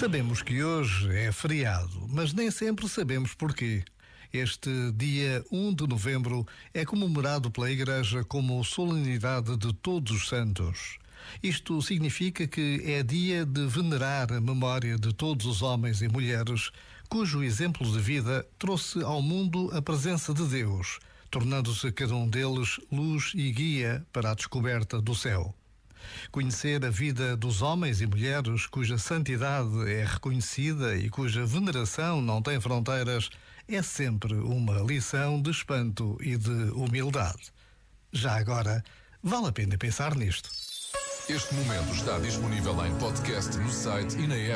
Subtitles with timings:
[0.00, 3.84] Sabemos que hoje é feriado, mas nem sempre sabemos porquê.
[4.32, 10.96] Este dia 1 de novembro é comemorado pela Igreja como solenidade de Todos os Santos.
[11.42, 16.70] Isto significa que é dia de venerar a memória de todos os homens e mulheres
[17.10, 20.98] cujo exemplo de vida trouxe ao mundo a presença de Deus,
[21.30, 25.54] tornando-se cada um deles luz e guia para a descoberta do céu.
[26.30, 32.42] Conhecer a vida dos homens e mulheres cuja santidade é reconhecida e cuja veneração não
[32.42, 33.30] tem fronteiras
[33.68, 37.52] é sempre uma lição de espanto e de humildade.
[38.12, 38.82] Já agora,
[39.22, 40.50] vale a pena pensar nisto.
[41.28, 44.48] Este momento está disponível em podcast no site e na app.